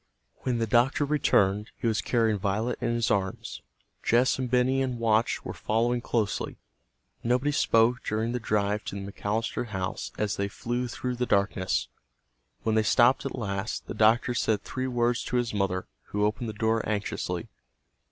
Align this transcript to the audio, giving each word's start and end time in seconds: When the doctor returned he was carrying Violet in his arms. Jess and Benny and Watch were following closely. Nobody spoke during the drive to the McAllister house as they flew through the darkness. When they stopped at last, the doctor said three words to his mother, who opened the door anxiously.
When 0.41 0.57
the 0.57 0.65
doctor 0.65 1.05
returned 1.05 1.69
he 1.77 1.85
was 1.85 2.01
carrying 2.01 2.39
Violet 2.39 2.79
in 2.81 2.95
his 2.95 3.11
arms. 3.11 3.61
Jess 4.01 4.39
and 4.39 4.49
Benny 4.49 4.81
and 4.81 4.97
Watch 4.97 5.45
were 5.45 5.53
following 5.53 6.01
closely. 6.01 6.57
Nobody 7.23 7.51
spoke 7.51 8.01
during 8.03 8.31
the 8.31 8.39
drive 8.39 8.83
to 8.85 8.95
the 9.05 9.11
McAllister 9.11 9.67
house 9.67 10.11
as 10.17 10.37
they 10.37 10.47
flew 10.47 10.87
through 10.87 11.17
the 11.17 11.27
darkness. 11.27 11.87
When 12.63 12.73
they 12.73 12.81
stopped 12.81 13.27
at 13.27 13.35
last, 13.37 13.85
the 13.85 13.93
doctor 13.93 14.33
said 14.33 14.63
three 14.63 14.87
words 14.87 15.23
to 15.25 15.35
his 15.35 15.53
mother, 15.53 15.85
who 16.05 16.25
opened 16.25 16.49
the 16.49 16.53
door 16.53 16.81
anxiously. 16.89 17.49